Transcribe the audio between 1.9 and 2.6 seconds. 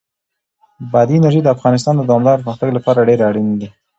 د دوامداره